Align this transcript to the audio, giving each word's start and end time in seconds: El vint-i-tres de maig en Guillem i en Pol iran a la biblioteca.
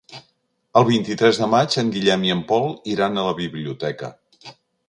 El 0.79 0.87
vint-i-tres 0.87 1.41
de 1.43 1.49
maig 1.51 1.77
en 1.83 1.93
Guillem 1.97 2.25
i 2.31 2.35
en 2.39 2.43
Pol 2.53 2.65
iran 2.97 3.17
a 3.25 3.29
la 3.31 3.39
biblioteca. 3.45 4.15